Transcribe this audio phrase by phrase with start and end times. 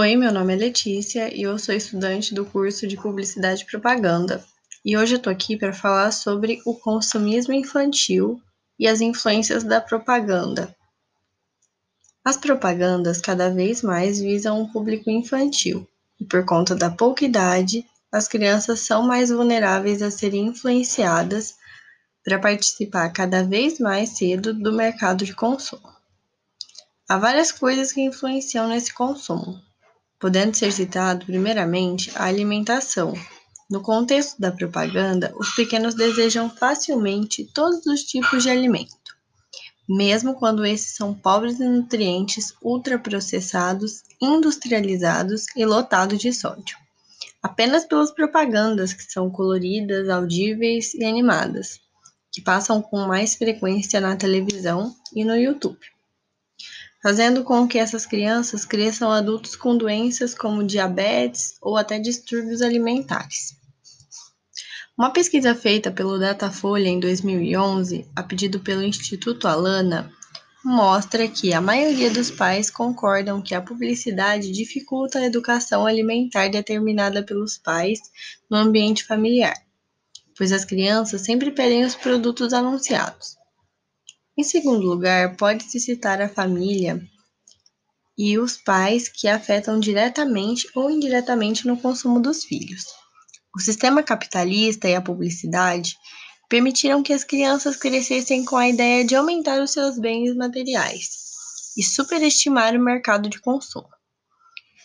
[0.00, 4.44] Oi, meu nome é Letícia e eu sou estudante do curso de Publicidade e Propaganda.
[4.84, 8.40] E hoje eu tô aqui para falar sobre o consumismo infantil
[8.78, 10.72] e as influências da propaganda.
[12.24, 15.84] As propagandas cada vez mais visam um público infantil,
[16.20, 21.56] e por conta da pouca idade, as crianças são mais vulneráveis a serem influenciadas
[22.22, 25.92] para participar cada vez mais cedo do mercado de consumo.
[27.08, 29.60] Há várias coisas que influenciam nesse consumo,
[30.20, 33.14] podendo ser citado primeiramente a alimentação.
[33.70, 39.16] No contexto da propaganda, os pequenos desejam facilmente todos os tipos de alimento,
[39.88, 46.76] mesmo quando esses são pobres em nutrientes, ultraprocessados, industrializados e lotados de sódio.
[47.42, 51.78] Apenas pelas propagandas que são coloridas, audíveis e animadas,
[52.32, 55.78] que passam com mais frequência na televisão e no YouTube
[57.02, 63.56] fazendo com que essas crianças cresçam adultos com doenças como diabetes ou até distúrbios alimentares.
[64.96, 70.12] Uma pesquisa feita pelo Datafolha em 2011, a pedido pelo Instituto Alana,
[70.64, 77.22] mostra que a maioria dos pais concordam que a publicidade dificulta a educação alimentar determinada
[77.22, 78.00] pelos pais
[78.50, 79.54] no ambiente familiar,
[80.36, 83.37] pois as crianças sempre pedem os produtos anunciados.
[84.38, 87.02] Em segundo lugar, pode-se citar a família
[88.16, 92.84] e os pais que afetam diretamente ou indiretamente no consumo dos filhos.
[93.52, 95.96] O sistema capitalista e a publicidade
[96.48, 101.08] permitiram que as crianças crescessem com a ideia de aumentar os seus bens materiais
[101.76, 103.88] e superestimar o mercado de consumo.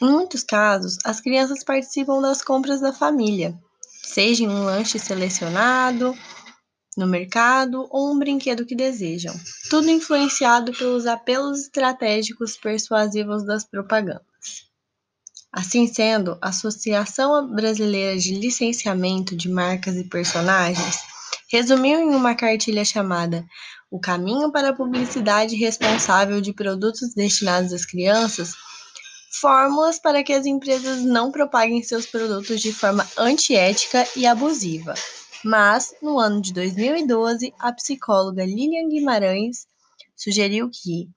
[0.01, 3.55] Em muitos casos, as crianças participam das compras da família,
[4.03, 6.17] seja em um lanche selecionado
[6.97, 9.33] no mercado ou um brinquedo que desejam,
[9.69, 14.23] tudo influenciado pelos apelos estratégicos persuasivos das propagandas.
[15.51, 20.99] Assim sendo, a Associação Brasileira de Licenciamento de Marcas e Personagens
[21.51, 23.45] resumiu em uma cartilha chamada
[23.91, 28.55] O Caminho para a Publicidade Responsável de Produtos Destinados às Crianças
[29.43, 34.93] fórmulas para que as empresas não propaguem seus produtos de forma antiética e abusiva.
[35.43, 39.67] Mas, no ano de 2012, a psicóloga Lilian Guimarães
[40.15, 41.09] sugeriu que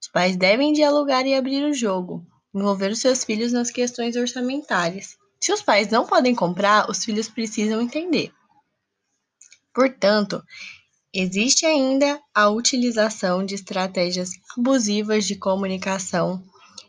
[0.00, 5.16] os pais devem dialogar e abrir o jogo, envolver os seus filhos nas questões orçamentárias.
[5.40, 8.30] Se os pais não podem comprar, os filhos precisam entender.
[9.74, 10.42] Portanto,
[11.12, 16.42] existe ainda a utilização de estratégias abusivas de comunicação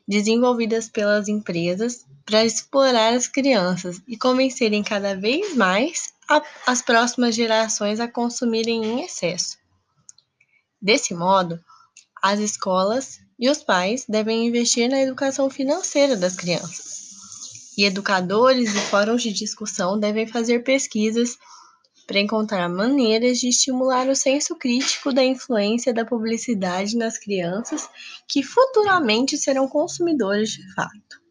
[0.05, 7.35] desenvolvidas pelas empresas para explorar as crianças e convencerem cada vez mais a, as próximas
[7.35, 9.57] gerações a consumirem em excesso.
[10.81, 11.59] Desse modo,
[12.21, 17.03] as escolas e os pais devem investir na educação financeira das crianças.
[17.77, 21.37] E educadores e fóruns de discussão devem fazer pesquisas
[22.05, 27.89] para encontrar maneiras de estimular o senso crítico da influência da publicidade nas crianças
[28.27, 31.22] que futuramente serão consumidores de fato.